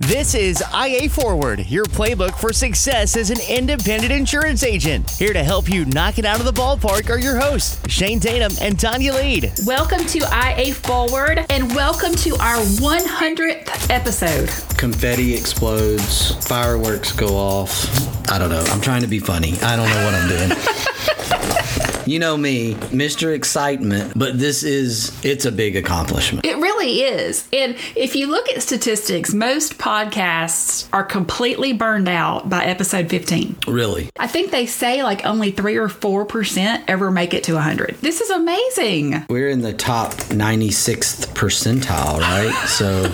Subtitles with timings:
[0.00, 5.10] This is IA Forward, your playbook for success as an independent insurance agent.
[5.10, 8.50] Here to help you knock it out of the ballpark are your hosts, Shane Tatum
[8.62, 9.52] and Tanya Lead.
[9.66, 14.48] Welcome to IA Forward and welcome to our 100th episode.
[14.78, 17.86] Confetti explodes, fireworks go off.
[18.30, 18.64] I don't know.
[18.68, 19.58] I'm trying to be funny.
[19.60, 21.76] I don't know what I'm doing.
[22.06, 23.34] you know me, Mr.
[23.34, 26.44] Excitement, but this is it's a big accomplishment.
[26.44, 27.46] It really is.
[27.52, 33.56] And if you look at statistics, most podcasts are completely burned out by episode 15.
[33.66, 34.10] Really.
[34.18, 37.96] I think they say like only 3 or 4% ever make it to 100.
[38.00, 39.24] This is amazing.
[39.28, 42.52] We're in the top 96th percentile, right?
[42.68, 43.04] so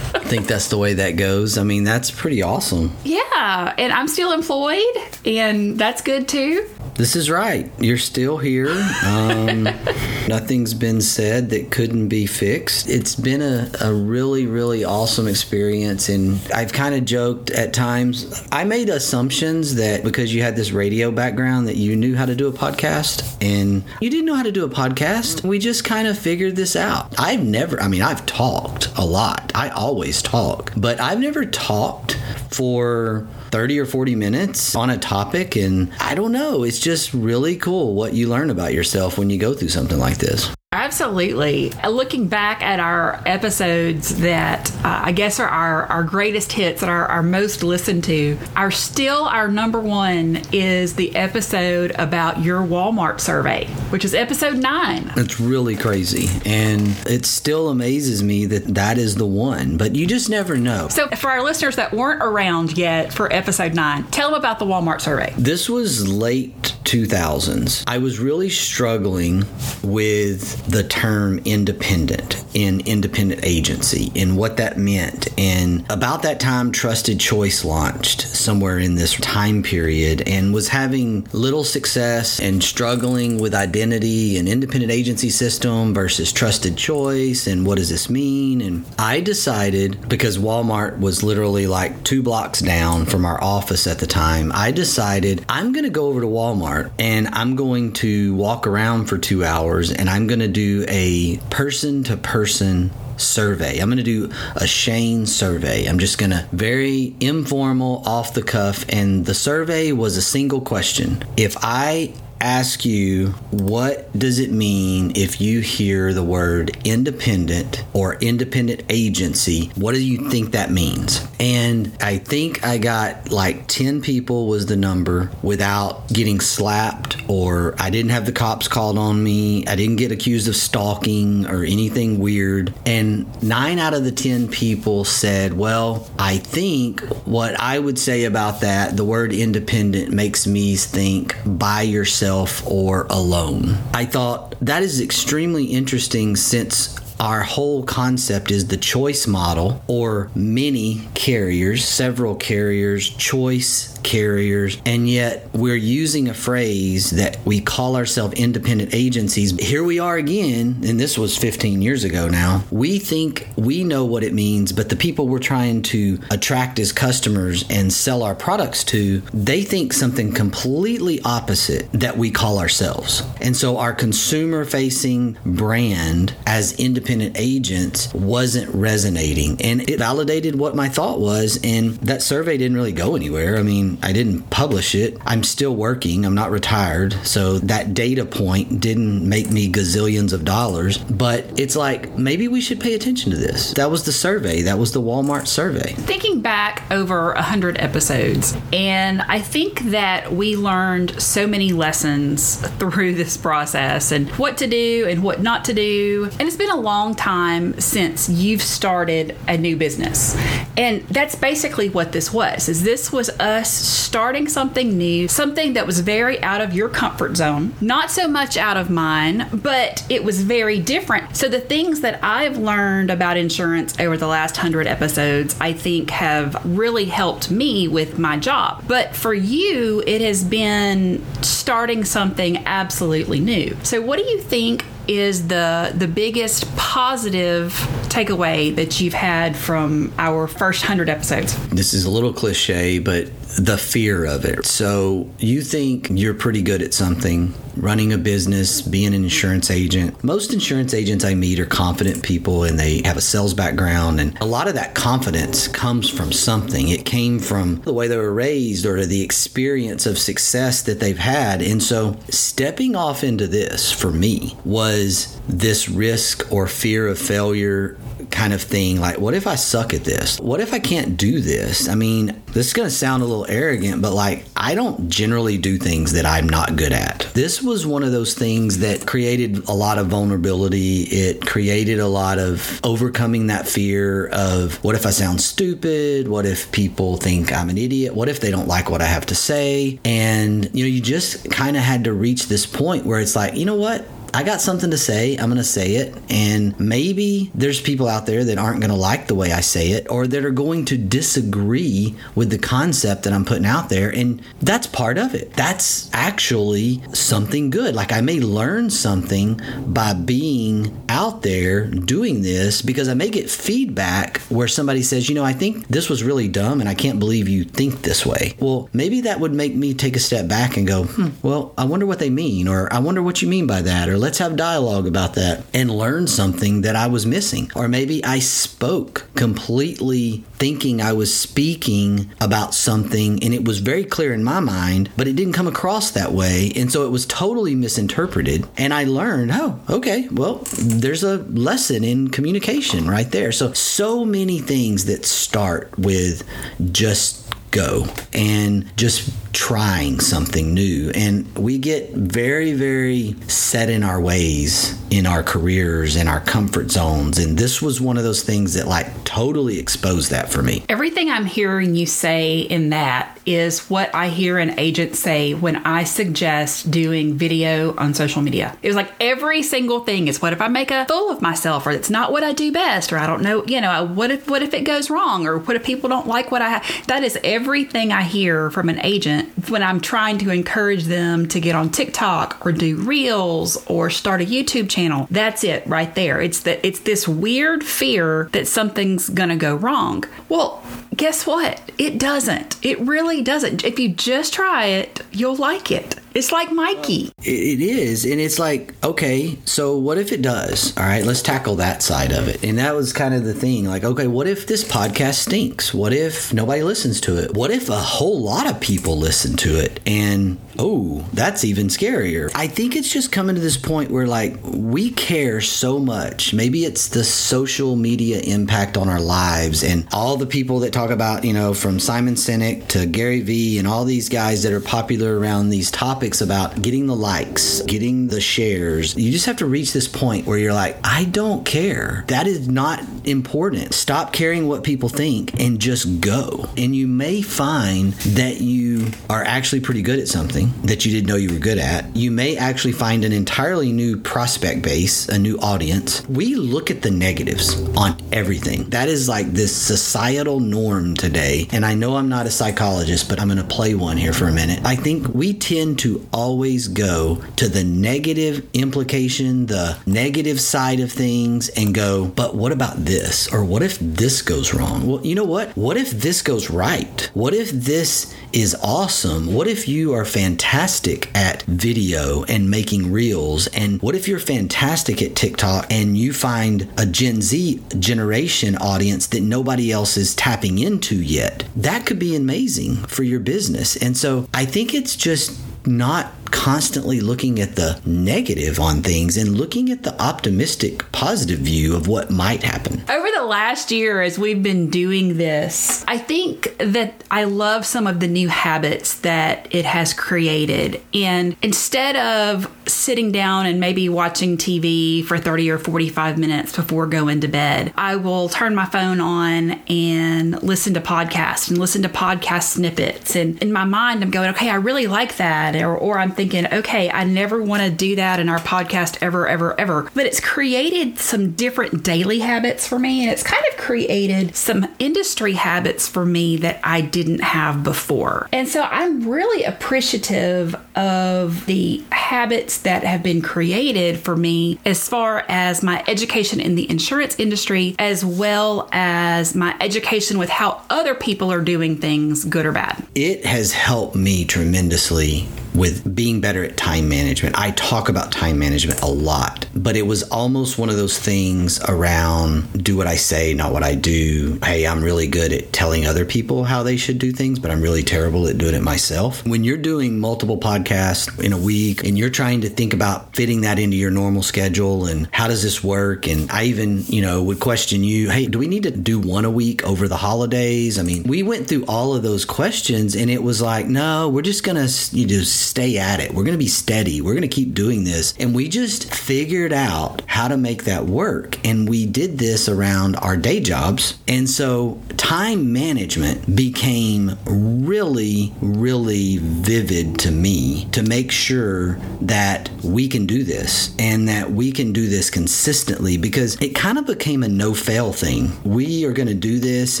[0.14, 1.58] I think that's the way that goes.
[1.58, 2.92] I mean, that's pretty awesome.
[3.04, 4.84] Yeah, and I'm still employed
[5.24, 6.68] and that's good too.
[7.00, 7.72] This is right.
[7.78, 8.72] You're still here.
[9.06, 9.62] Um,
[10.28, 12.90] nothing's been said that couldn't be fixed.
[12.90, 16.10] It's been a, a really, really awesome experience.
[16.10, 18.46] And I've kind of joked at times.
[18.52, 22.34] I made assumptions that because you had this radio background, that you knew how to
[22.36, 23.34] do a podcast.
[23.40, 25.42] And you didn't know how to do a podcast.
[25.42, 27.14] We just kind of figured this out.
[27.18, 29.52] I've never, I mean, I've talked a lot.
[29.54, 32.20] I always talk, but I've never talked
[32.50, 35.56] for 30 or 40 minutes on a topic.
[35.56, 39.38] And I don't know, it's just really cool what you learn about yourself when you
[39.38, 40.54] go through something like this.
[40.72, 41.70] Absolutely.
[41.84, 46.88] Looking back at our episodes that uh, I guess are our, our greatest hits, that
[46.88, 52.60] are our most listened to, are still our number one is the episode about your
[52.60, 55.10] Walmart survey, which is episode nine.
[55.16, 56.28] It's really crazy.
[56.48, 60.86] And it still amazes me that that is the one, but you just never know.
[60.86, 64.66] So, for our listeners that weren't around yet for episode nine, tell them about the
[64.66, 65.34] Walmart survey.
[65.36, 67.84] This was late 2000s.
[67.86, 69.44] I was really struggling
[69.82, 75.28] with the term independent in independent agency and what that meant.
[75.38, 81.26] And about that time, Trusted Choice launched somewhere in this time period and was having
[81.32, 87.76] little success and struggling with identity and independent agency system versus Trusted Choice and what
[87.78, 88.60] does this mean?
[88.60, 93.98] And I decided because Walmart was literally like two blocks down from our office at
[93.98, 98.34] the time, I decided I'm going to go over to Walmart and I'm going to
[98.34, 103.78] walk around for two hours and I'm going to do a person to person survey.
[103.78, 105.86] I'm going to do a Shane survey.
[105.86, 108.84] I'm just going to very informal, off the cuff.
[108.88, 111.22] And the survey was a single question.
[111.36, 118.14] If I ask you what does it mean if you hear the word independent or
[118.14, 119.70] independent agency?
[119.74, 121.26] What do you think that means?
[121.38, 127.74] And i think i got like 10 people was the number without getting slapped or
[127.78, 129.66] i didn't have the cops called on me.
[129.66, 132.72] I didn't get accused of stalking or anything weird.
[132.86, 138.24] And 9 out of the 10 people said well i think what i would say
[138.24, 143.76] about that the word independent makes me think by yourself or alone.
[143.92, 150.30] I thought that is extremely interesting since our whole concept is the choice model or
[150.34, 157.96] many carriers, several carriers, choice carriers, and yet we're using a phrase that we call
[157.96, 159.58] ourselves independent agencies.
[159.58, 162.64] Here we are again, and this was 15 years ago now.
[162.70, 166.92] We think we know what it means, but the people we're trying to attract as
[166.92, 173.22] customers and sell our products to, they think something completely opposite that we call ourselves.
[173.40, 179.60] And so our consumer facing brand as independent agents wasn't resonating.
[179.60, 181.58] And it validated what my thought was.
[181.62, 183.56] And that survey didn't really go anywhere.
[183.58, 185.18] I mean, I didn't publish it.
[185.26, 186.24] I'm still working.
[186.24, 187.14] I'm not retired.
[187.24, 190.98] So that data point didn't make me gazillions of dollars.
[190.98, 193.72] But it's like, maybe we should pay attention to this.
[193.74, 194.62] That was the survey.
[194.62, 195.92] That was the Walmart survey.
[195.94, 202.56] Thinking back over a 100 episodes, and I think that we learned so many lessons
[202.78, 206.30] through this process and what to do and what not to do.
[206.38, 210.36] And it's been a long time since you've started a new business.
[210.76, 212.68] And that's basically what this was.
[212.68, 217.36] Is this was us starting something new, something that was very out of your comfort
[217.36, 221.36] zone, not so much out of mine, but it was very different.
[221.36, 226.10] So the things that I've learned about insurance over the last 100 episodes, I think
[226.10, 228.84] have really helped me with my job.
[228.86, 233.76] But for you, it has been starting something absolutely new.
[233.82, 237.72] So what do you think is the the biggest positive
[238.08, 241.56] takeaway that you've had from our first 100 episodes?
[241.68, 244.64] This is a little cliche, but the fear of it.
[244.64, 250.22] So you think you're pretty good at something, running a business, being an insurance agent.
[250.22, 254.20] Most insurance agents I meet are confident people and they have a sales background.
[254.20, 256.88] And a lot of that confidence comes from something.
[256.88, 261.18] It came from the way they were raised or the experience of success that they've
[261.18, 261.62] had.
[261.62, 267.96] And so stepping off into this for me was this risk or fear of failure
[268.30, 270.38] kind of thing like what if i suck at this?
[270.40, 271.88] What if i can't do this?
[271.88, 275.56] I mean this is going to sound a little arrogant but like i don't generally
[275.56, 277.26] do things that i'm not good at.
[277.34, 281.02] This was one of those things that created a lot of vulnerability.
[281.02, 286.28] It created a lot of overcoming that fear of what if i sound stupid?
[286.28, 288.14] What if people think i'm an idiot?
[288.14, 289.98] What if they don't like what i have to say?
[290.04, 293.54] And you know you just kind of had to reach this point where it's like
[293.54, 295.36] you know what I got something to say.
[295.36, 296.14] I'm going to say it.
[296.30, 299.90] And maybe there's people out there that aren't going to like the way I say
[299.90, 304.10] it or that are going to disagree with the concept that I'm putting out there.
[304.10, 305.52] And that's part of it.
[305.54, 307.94] That's actually something good.
[307.94, 313.50] Like I may learn something by being out there doing this because I may get
[313.50, 317.18] feedback where somebody says, you know, I think this was really dumb and I can't
[317.18, 318.54] believe you think this way.
[318.60, 321.84] Well, maybe that would make me take a step back and go, hmm, well, I
[321.84, 324.54] wonder what they mean or I wonder what you mean by that or let's have
[324.54, 327.70] dialogue about that and learn something that I was missing.
[327.74, 334.04] Or maybe I spoke completely thinking I was speaking about something and it was very
[334.04, 336.70] clear in my mind, but it didn't come across that way.
[336.76, 338.68] And so it was totally misinterpreted.
[338.76, 343.52] And I learned, oh, okay, well, there's a lesson in communication right there.
[343.52, 346.46] So, so many things that start with
[346.92, 351.10] just go and just trying something new.
[351.14, 356.90] And we get very, very set in our ways in our careers and our comfort
[356.90, 357.38] zones.
[357.38, 360.84] And this was one of those things that like totally exposed that for me.
[360.88, 365.76] Everything I'm hearing you say in that is what I hear an agent say when
[365.76, 368.76] I suggest doing video on social media.
[368.82, 371.86] It was like every single thing is what if I make a fool of myself
[371.86, 374.48] or it's not what I do best or I don't know, you know, what if
[374.48, 377.06] what if it goes wrong or what if people don't like what I have?
[377.06, 381.60] That is everything I hear from an agent when I'm trying to encourage them to
[381.60, 385.26] get on TikTok or do reels or start a YouTube channel.
[385.30, 386.40] That's it right there.
[386.40, 390.24] It's that it's this weird fear that something's going to go wrong.
[390.48, 390.82] Well,
[391.16, 391.90] guess what?
[391.98, 392.76] It doesn't.
[392.82, 393.84] It really doesn't.
[393.84, 396.19] If you just try it, you'll like it.
[396.34, 397.32] It's like Mikey.
[397.42, 398.24] It is.
[398.24, 400.96] And it's like, okay, so what if it does?
[400.96, 402.62] All right, let's tackle that side of it.
[402.62, 403.84] And that was kind of the thing.
[403.84, 405.92] Like, okay, what if this podcast stinks?
[405.92, 407.54] What if nobody listens to it?
[407.54, 409.98] What if a whole lot of people listen to it?
[410.06, 412.50] And oh, that's even scarier.
[412.54, 416.54] I think it's just coming to this point where, like, we care so much.
[416.54, 421.10] Maybe it's the social media impact on our lives and all the people that talk
[421.10, 424.80] about, you know, from Simon Sinek to Gary Vee and all these guys that are
[424.80, 429.16] popular around these topics topics about getting the likes, getting the shares.
[429.16, 432.26] You just have to reach this point where you're like, I don't care.
[432.28, 433.94] That is not important.
[433.94, 436.68] Stop caring what people think and just go.
[436.76, 441.26] And you may find that you are actually pretty good at something that you didn't
[441.26, 442.14] know you were good at.
[442.14, 446.28] You may actually find an entirely new prospect base, a new audience.
[446.28, 448.90] We look at the negatives on everything.
[448.90, 451.66] That is like this societal norm today.
[451.72, 454.48] And I know I'm not a psychologist, but I'm going to play one here for
[454.48, 454.80] a minute.
[454.84, 461.12] I think we tend to always go to the negative implication, the negative side of
[461.12, 463.52] things, and go, but what about this?
[463.52, 465.06] Or what if this goes wrong?
[465.06, 465.76] Well, you know what?
[465.76, 467.30] What if this goes right?
[467.34, 469.54] What if this is awesome?
[469.54, 473.66] What if you are fantastic at video and making reels?
[473.68, 479.26] And what if you're fantastic at TikTok and you find a Gen Z generation audience
[479.28, 481.64] that nobody else is tapping into yet?
[481.76, 483.96] That could be amazing for your business.
[483.96, 489.56] And so I think it's just not constantly looking at the negative on things and
[489.56, 493.02] looking at the optimistic, positive view of what might happen.
[493.08, 498.06] Over the last year, as we've been doing this, I think that I love some
[498.06, 501.00] of the new habits that it has created.
[501.14, 507.06] And instead of sitting down and maybe watching TV for 30 or 45 minutes before
[507.06, 512.02] going to bed, I will turn my phone on and listen to podcasts and listen
[512.02, 513.36] to podcast snippets.
[513.36, 515.76] And in my mind, I'm going, okay, I really like that.
[515.76, 519.48] Or, or I'm thinking, okay, I never want to do that in our podcast ever,
[519.48, 520.10] ever, ever.
[520.14, 524.86] But it's created some different daily habits for me, and it's kind of created some
[524.98, 528.48] industry habits for me that I didn't have before.
[528.52, 535.08] And so I'm really appreciative of the habits that have been created for me as
[535.08, 540.82] far as my education in the insurance industry, as well as my education with how
[540.90, 543.02] other people are doing things, good or bad.
[543.14, 547.58] It has helped me tremendously with being better at time management.
[547.58, 551.80] I talk about time management a lot, but it was almost one of those things
[551.88, 554.58] around do what I say, not what I do.
[554.64, 557.80] Hey, I'm really good at telling other people how they should do things, but I'm
[557.80, 559.46] really terrible at doing it myself.
[559.46, 563.62] When you're doing multiple podcasts in a week and you're trying to think about fitting
[563.62, 566.26] that into your normal schedule and how does this work?
[566.26, 569.44] And I even, you know, would question you, hey, do we need to do one
[569.44, 570.98] a week over the holidays?
[570.98, 574.42] I mean, we went through all of those questions and it was like, no, we're
[574.42, 576.32] just going to you know, stay at it.
[576.32, 577.20] We're going to be steady.
[577.20, 578.34] We're going to keep doing this.
[578.38, 581.58] And we just figured out how to make that work.
[581.66, 584.18] And we did this around our day jobs.
[584.26, 593.08] And so time management became really, really vivid to me to make sure that we
[593.08, 597.42] can do this and that we can do this consistently because it kind of became
[597.42, 598.52] a no fail thing.
[598.64, 600.00] We are going to do this,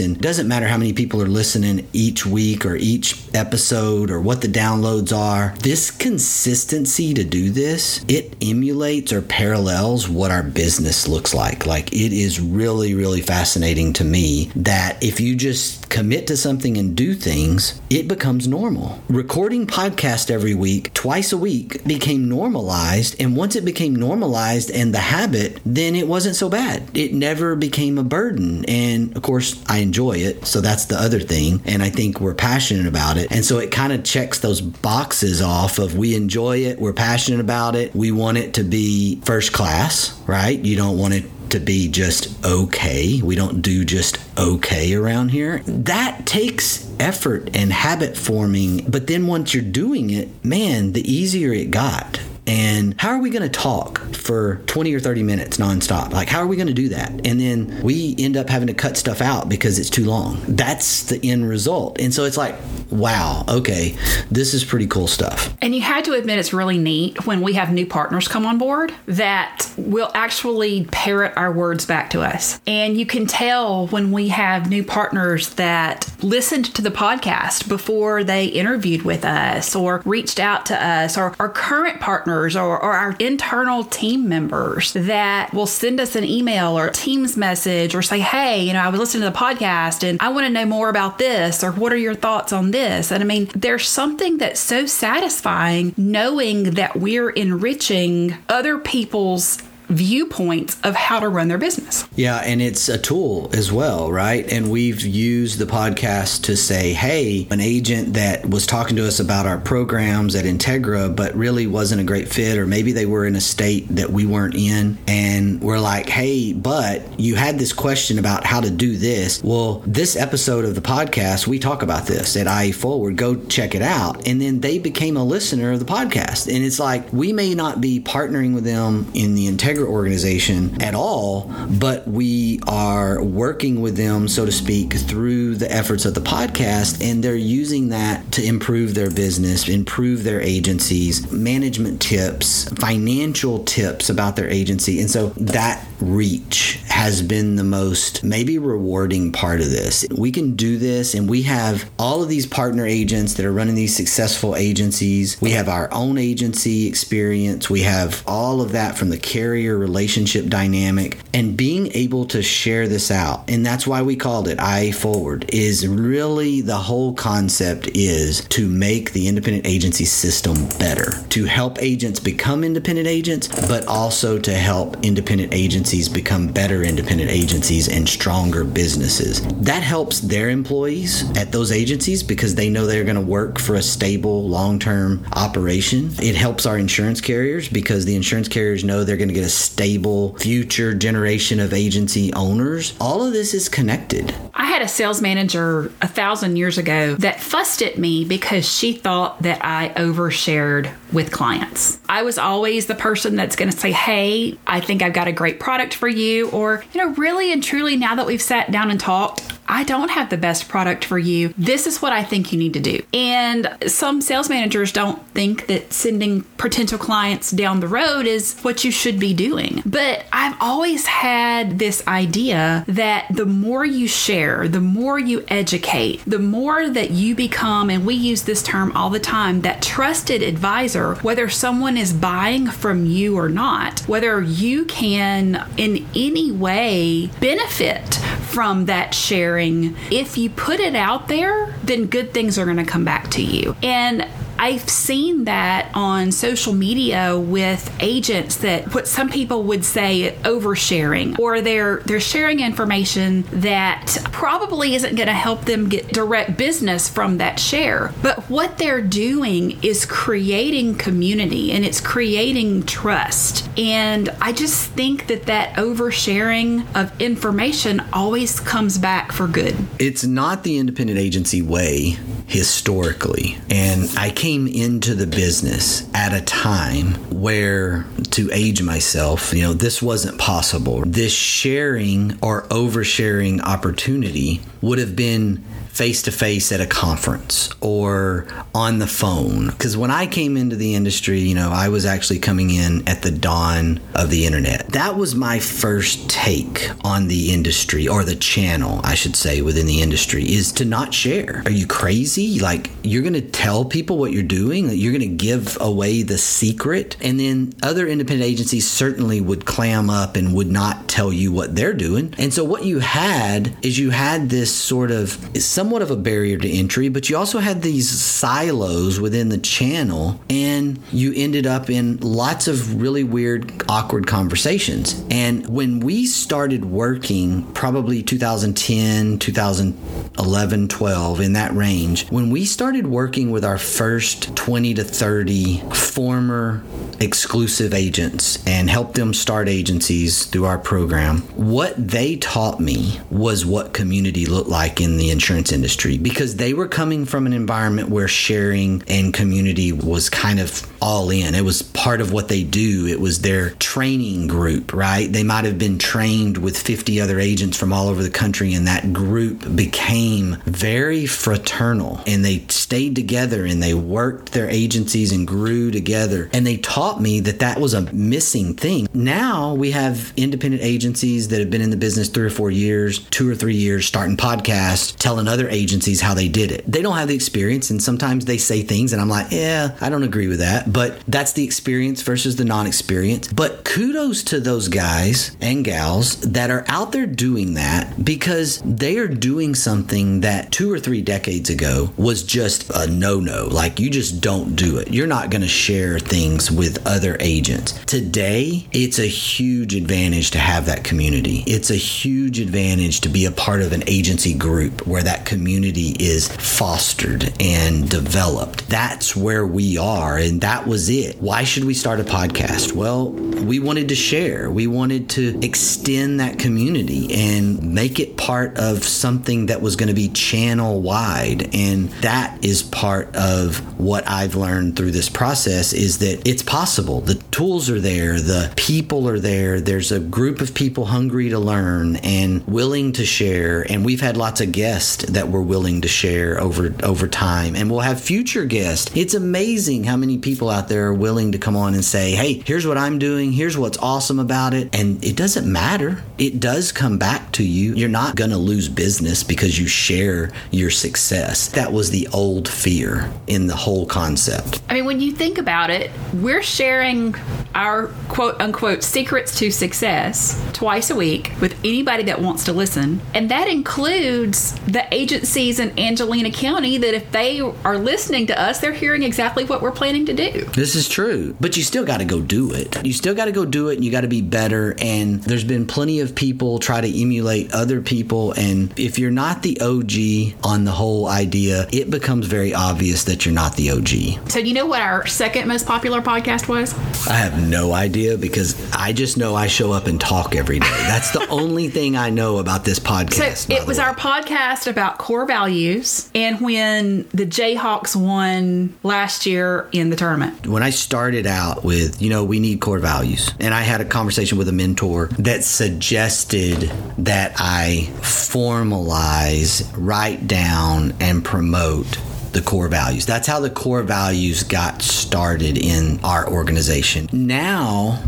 [0.00, 4.20] and it doesn't matter how many people are listening each week or each episode or
[4.20, 5.49] what the downloads are.
[5.58, 11.66] This consistency to do this, it emulates or parallels what our business looks like.
[11.66, 16.76] Like it is really, really fascinating to me that if you just commit to something
[16.76, 19.00] and do things, it becomes normal.
[19.08, 23.20] Recording podcast every week, twice a week, became normalized.
[23.20, 26.96] And once it became normalized and the habit, then it wasn't so bad.
[26.96, 28.64] It never became a burden.
[28.66, 30.46] And of course, I enjoy it.
[30.46, 31.62] So that's the other thing.
[31.64, 33.30] And I think we're passionate about it.
[33.30, 37.40] And so it kind of checks those boxes off of we enjoy it, we're passionate
[37.40, 40.58] about it, we want it to be first class, right?
[40.58, 43.20] You don't want it to be just okay.
[43.22, 45.62] We don't do just okay around here.
[45.66, 48.84] That takes effort and habit forming.
[48.88, 52.20] But then once you're doing it, man, the easier it got.
[52.50, 56.10] And how are we going to talk for 20 or 30 minutes nonstop?
[56.10, 57.08] Like, how are we going to do that?
[57.24, 60.40] And then we end up having to cut stuff out because it's too long.
[60.48, 62.00] That's the end result.
[62.00, 62.56] And so it's like,
[62.90, 63.96] wow, okay,
[64.32, 65.54] this is pretty cool stuff.
[65.62, 68.58] And you had to admit it's really neat when we have new partners come on
[68.58, 72.60] board that will actually parrot our words back to us.
[72.66, 78.24] And you can tell when we have new partners that listened to the podcast before
[78.24, 82.92] they interviewed with us or reached out to us or our current partners or, or
[82.92, 88.20] our internal team members that will send us an email or Teams message or say,
[88.20, 90.88] hey, you know, I was listening to the podcast and I want to know more
[90.88, 93.10] about this or what are your thoughts on this?
[93.12, 100.78] And I mean, there's something that's so satisfying knowing that we're enriching other people's viewpoints
[100.82, 102.06] of how to run their business.
[102.14, 104.50] Yeah, and it's a tool as well, right?
[104.50, 109.20] And we've used the podcast to say, hey, an agent that was talking to us
[109.20, 113.26] about our programs at Integra, but really wasn't a great fit, or maybe they were
[113.26, 114.98] in a state that we weren't in.
[115.06, 119.42] And we're like, hey, but you had this question about how to do this.
[119.42, 123.16] Well, this episode of the podcast, we talk about this at IA Forward.
[123.16, 124.26] Go check it out.
[124.26, 126.54] And then they became a listener of the podcast.
[126.54, 130.94] And it's like, we may not be partnering with them in the Integra organization at
[130.94, 136.20] all, but we are working with them, so to speak, through the efforts of the
[136.20, 143.64] podcast, and they're using that to improve their business, improve their agencies, management tips, financial
[143.64, 145.00] tips about their agency.
[145.00, 150.06] And so that reach has been the most maybe rewarding part of this.
[150.10, 153.74] We can do this, and we have all of these partner agents that are running
[153.74, 155.40] these successful agencies.
[155.40, 160.46] We have our own agency experience, we have all of that from the carrier relationship
[160.46, 163.48] dynamic and being able to share this out.
[163.48, 168.68] And that's why we called it I Forward is really the whole concept is to
[168.68, 174.52] make the independent agency system better, to help agents become independent agents, but also to
[174.52, 179.40] help independent agencies become better independent agencies and stronger businesses.
[179.62, 183.74] That helps their employees at those agencies because they know they're going to work for
[183.74, 186.10] a stable, long term operation.
[186.20, 189.50] It helps our insurance carriers because the insurance carriers know they're going to get a
[189.60, 192.94] stable future generation of agency owners.
[193.00, 194.34] All of this is connected.
[194.54, 198.92] I had a sales manager a thousand years ago that fussed at me because she
[198.92, 201.98] thought that I overshared with clients.
[202.08, 205.32] I was always the person that's going to say, Hey, I think I've got a
[205.32, 206.50] great product for you.
[206.50, 210.10] Or, you know, really and truly, now that we've sat down and talked, I don't
[210.10, 211.54] have the best product for you.
[211.56, 213.02] This is what I think you need to do.
[213.14, 218.82] And some sales managers don't think that sending potential clients down the road is what
[218.82, 219.82] you should be doing.
[219.86, 226.22] But I've always had this idea that the more you share, the more you educate,
[226.26, 230.42] the more that you become, and we use this term all the time, that trusted
[230.42, 237.28] advisor, whether someone is buying from you or not, whether you can in any way
[237.40, 242.76] benefit from that sharing, if you put it out there, then good things are going
[242.76, 243.76] to come back to you.
[243.82, 244.26] And
[244.60, 251.38] I've seen that on social media with agents that what some people would say oversharing
[251.38, 257.08] or they're they're sharing information that probably isn't going to help them get direct business
[257.08, 258.12] from that share.
[258.20, 263.66] But what they're doing is creating community and it's creating trust.
[263.78, 269.74] And I just think that that oversharing of information always comes back for good.
[269.98, 272.18] It's not the independent agency way
[272.50, 273.56] historically.
[273.70, 279.72] And I came into the business at a time where, to age myself, you know,
[279.72, 281.02] this wasn't possible.
[281.06, 288.46] This sharing or oversharing opportunity would have been face to face at a conference or
[288.74, 289.66] on the phone.
[289.66, 293.22] Because when I came into the industry, you know, I was actually coming in at
[293.22, 294.88] the dawn of the internet.
[294.92, 299.86] That was my first take on the industry or the channel, I should say, within
[299.86, 301.62] the industry is to not share.
[301.66, 302.60] Are you crazy?
[302.60, 306.38] Like, you're going to tell people what you're doing, you're going to give away the
[306.38, 307.16] secret.
[307.20, 311.74] And then other independent agencies certainly would clam up and would not tell you what
[311.74, 312.32] they're doing.
[312.38, 316.58] And so what you had is you had this sort of somewhat of a barrier
[316.58, 321.88] to entry, but you also had these silos within the channel, and you ended up
[321.88, 325.24] in lots of really weird, awkward conversations.
[325.30, 333.06] And when we started working, probably 2010, 2011, 12, in that range, when we started
[333.06, 336.82] working with our first 20 to 30 former
[337.20, 343.64] exclusive agents and helped them start agencies through our program, what they taught me was
[343.64, 348.08] what community looked like in the insurance industry because they were coming from an environment
[348.08, 351.54] where sharing and community was kind of all in.
[351.54, 353.06] It was part of what they do.
[353.06, 355.30] It was their training group, right?
[355.30, 358.86] They might have been trained with 50 other agents from all over the country, and
[358.86, 365.46] that group became very fraternal and they stayed together and they worked their agencies and
[365.46, 366.50] grew together.
[366.52, 369.08] And they taught me that that was a missing thing.
[369.12, 373.20] Now we have independent agencies that have been in the business three or four years,
[373.30, 376.84] two or three years, starting podcasts, telling other agencies how they did it.
[376.86, 380.08] They don't have the experience, and sometimes they say things, and I'm like, yeah, I
[380.08, 380.92] don't agree with that.
[380.92, 383.52] But that's the experience versus the non experience.
[383.52, 389.18] But kudos to those guys and gals that are out there doing that because they
[389.18, 393.66] are doing something that two or three decades ago was just a no no.
[393.66, 395.12] Like, you just don't do it.
[395.12, 397.92] You're not going to share things with other agents.
[398.04, 401.64] Today, it's a huge advantage to have that community.
[401.66, 406.14] It's a huge advantage to be a part of an agency group where that community
[406.20, 408.88] is fostered and developed.
[408.88, 411.42] That's where we are, and that was it.
[411.42, 412.92] Why should we start a podcast?
[412.92, 418.78] Well, we wanted to share, we wanted to extend that community and make it part
[418.78, 421.74] of something that was going to be channel wide.
[421.74, 427.20] And that is part of what I've learned through this process is that it's possible.
[427.22, 429.80] The tools are there, the people are there.
[429.80, 433.82] There's a group of people hungry to learn and willing to share.
[433.90, 437.76] And we've had lots of guests that were willing to share over over time.
[437.76, 439.10] And we'll have future guests.
[439.14, 442.62] It's amazing how many people out there are willing to come on and say, "Hey,
[442.64, 443.52] here's what I'm doing.
[443.52, 446.22] Here's what's awesome about it." And it doesn't matter.
[446.38, 447.94] It does come back to you.
[447.94, 451.68] You're not going to lose business because you share your success.
[451.68, 454.80] That was the old fear in the whole concept.
[454.88, 457.34] I mean, when you think about it, we're sharing
[457.74, 463.20] our quote unquote secrets to success twice a week with anybody that wants to listen.
[463.34, 468.80] And that includes the agencies in Angelina County that if they are listening to us,
[468.80, 470.64] they're hearing exactly what we're planning to do.
[470.74, 473.06] This is true, but you still got to go do it.
[473.06, 474.96] You still got to go do it and you got to be better.
[475.00, 478.52] And there's been plenty of people try to emulate other people.
[478.52, 483.46] And if you're not the OG on the whole idea, it becomes very obvious that
[483.46, 484.50] you're not the OG.
[484.50, 486.92] So, you know what our second most popular podcast was?
[487.28, 490.88] I have no idea because I just know I show up and talk every day.
[491.06, 493.68] That's the only thing I know about this podcast.
[493.68, 499.86] So, it was our podcast about core values and when the Jayhawks won last year
[499.92, 500.66] in the tournament.
[500.66, 504.06] When I started out with, you know, we need core values, and I had a
[504.06, 512.18] conversation with a mentor that suggested that I formalize, write down, and promote
[512.52, 513.26] the core values.
[513.26, 517.28] That's how the core values got started in our organization.
[517.30, 518.22] Now,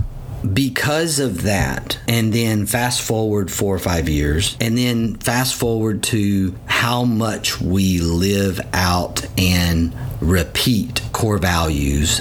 [0.50, 6.02] because of that, and then fast forward four or five years, and then fast forward
[6.04, 12.20] to how much we live out and repeat core values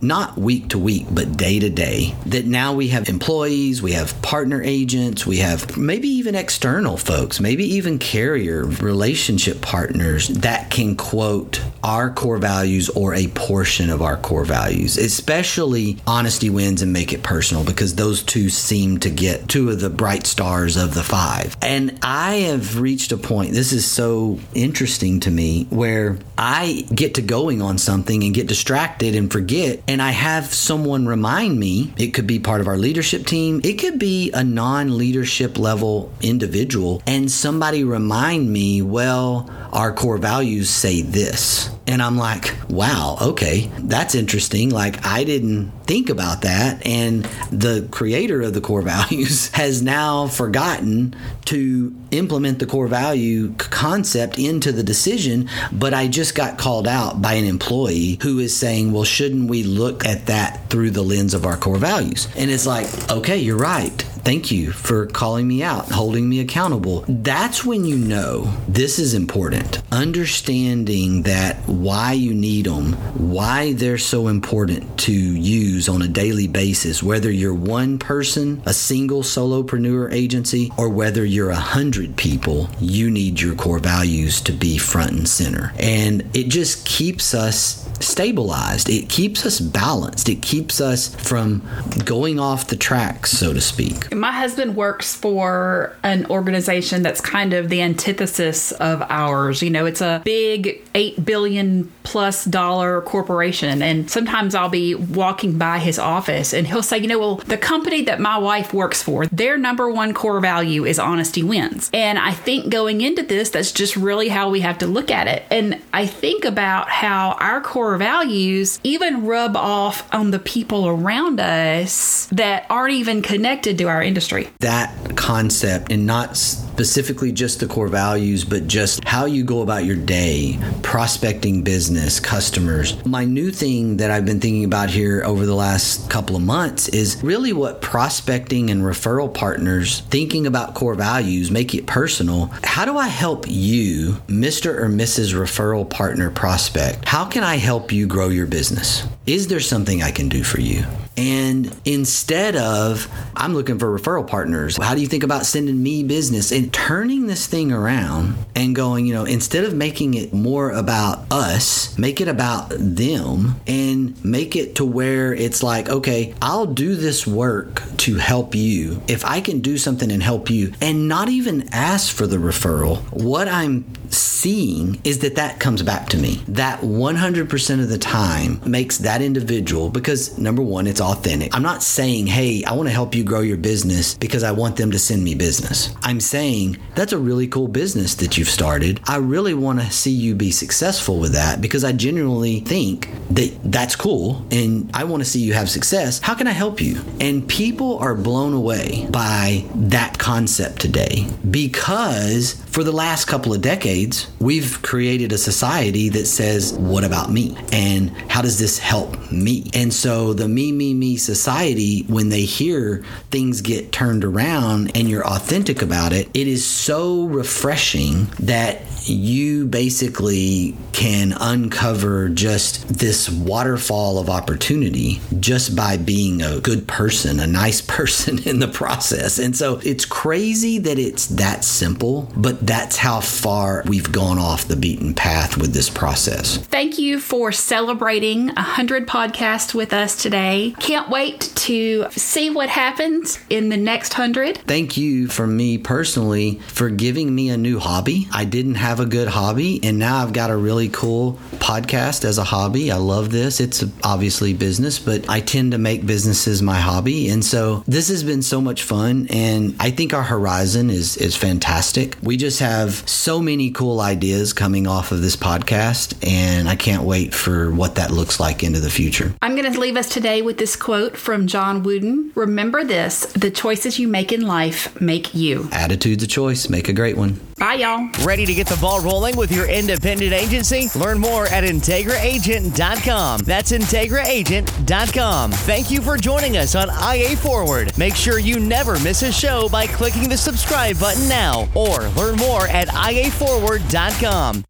[0.00, 2.14] not week to week, but day to day.
[2.26, 7.40] That now we have employees, we have partner agents, we have maybe even external folks,
[7.40, 14.02] maybe even carrier relationship partners that can quote our core values or a portion of
[14.02, 19.10] our core values, especially honesty wins and make it personal, because those two seem to
[19.10, 21.56] get two of the bright stars of the five.
[21.62, 27.14] And I have reached a point, this is so interesting to me, where I get
[27.14, 31.92] to going on something and get distracted and forget, and I have someone remind me.
[31.96, 36.12] It could be part of our leadership team, it could be a non leadership level
[36.20, 41.70] individual, and somebody remind me, well, our core values say this.
[41.88, 44.68] And I'm like, wow, okay, that's interesting.
[44.68, 46.86] Like, I didn't think about that.
[46.86, 53.54] And the creator of the core values has now forgotten to implement the core value
[53.54, 55.48] concept into the decision.
[55.72, 59.62] But I just got called out by an employee who is saying, well, shouldn't we
[59.62, 62.28] look at that through the lens of our core values?
[62.36, 64.04] And it's like, okay, you're right.
[64.24, 67.04] Thank you for calling me out, holding me accountable.
[67.08, 69.82] That's when you know this is important.
[69.90, 76.46] Understanding that why you need them, why they're so important to use on a daily
[76.46, 82.68] basis, whether you're one person, a single solopreneur agency, or whether you're a hundred people,
[82.80, 85.72] you need your core values to be front and center.
[85.78, 88.88] And it just keeps us stabilized.
[88.88, 90.28] It keeps us balanced.
[90.28, 91.62] It keeps us from
[92.04, 94.07] going off the tracks, so to speak.
[94.12, 99.62] My husband works for an organization that's kind of the antithesis of ours.
[99.62, 103.82] You know, it's a big 8 billion plus dollar corporation.
[103.82, 107.58] And sometimes I'll be walking by his office and he'll say, you know, well, the
[107.58, 111.90] company that my wife works for, their number one core value is honesty wins.
[111.92, 115.26] And I think going into this, that's just really how we have to look at
[115.26, 115.44] it.
[115.50, 121.40] And I think about how our core values even rub off on the people around
[121.40, 124.48] us that aren't even connected to our industry.
[124.60, 129.84] That concept, and not specifically just the core values, but just how you go about
[129.84, 133.04] your day, prospecting business, customers.
[133.04, 136.88] My new thing that I've been thinking about here over the last couple of months
[136.88, 142.46] is really what prospecting and referral partners thinking about core values make it personal.
[142.62, 144.76] How do I help you, Mr.
[144.78, 145.34] or Mrs.
[145.34, 147.06] referral partner prospect?
[147.06, 149.04] How can I help you grow your business?
[149.26, 150.84] Is there something I can do for you?
[151.18, 156.04] And instead of, I'm looking for referral partners, how do you think about sending me
[156.04, 160.70] business and turning this thing around and going, you know, instead of making it more
[160.70, 166.66] about us, make it about them and make it to where it's like, okay, I'll
[166.66, 169.02] do this work to help you.
[169.08, 172.98] If I can do something and help you and not even ask for the referral,
[173.12, 176.42] what I'm seeing is that that comes back to me.
[176.48, 181.54] That 100% of the time makes that individual because number one, it's authentic.
[181.54, 184.76] I'm not saying, hey, I want to help you grow your business because I want
[184.76, 185.94] them to send me business.
[186.02, 189.00] I'm saying that's a really cool business that you've started.
[189.06, 193.58] I really want to see you be successful with that because I genuinely think that
[193.64, 196.20] that's cool and I want to see you have success.
[196.20, 197.00] How can I help you?
[197.20, 203.60] And people are blown away by that concept today because for the last couple of
[203.60, 203.97] decades,
[204.40, 207.56] we've created a society that says, What about me?
[207.72, 209.70] And how does this help me?
[209.74, 215.08] And so the me, me, me society, when they hear things get turned around and
[215.08, 223.28] you're authentic about it, it is so refreshing that you basically can uncover just this
[223.30, 229.38] waterfall of opportunity just by being a good person, a nice person in the process.
[229.38, 234.68] And so it's crazy that it's that simple, but that's how far we've gone off
[234.68, 236.58] the beaten path with this process.
[236.58, 240.74] Thank you for celebrating 100 podcasts with us today.
[240.78, 244.58] Can't wait to see what happens in the next 100.
[244.58, 248.28] Thank you from me personally for giving me a new hobby.
[248.32, 252.38] I didn't have a good hobby, and now I've got a really cool podcast as
[252.38, 252.90] a hobby.
[252.90, 253.60] I love this.
[253.60, 257.28] It's obviously business, but I tend to make businesses my hobby.
[257.28, 261.36] And so this has been so much fun, and I think our horizon is, is
[261.36, 262.16] fantastic.
[262.22, 267.02] We just have so many cool ideas coming off of this podcast, and I can't
[267.02, 269.34] wait for what that looks like into the future.
[269.42, 273.50] I'm going to leave us today with this quote from John Wooden Remember this the
[273.50, 275.68] choices you make in life make you.
[275.72, 276.68] Attitude's a choice.
[276.68, 277.40] Make a great one.
[277.58, 278.08] Bye, y'all.
[278.24, 280.88] Ready to get the ball rolling with your independent agency?
[280.96, 283.40] Learn more at IntegraAgent.com.
[283.40, 285.50] That's IntegraAgent.com.
[285.50, 287.96] Thank you for joining us on IA Forward.
[287.98, 292.36] Make sure you never miss a show by clicking the subscribe button now or learn
[292.36, 294.68] more at IAForward.com.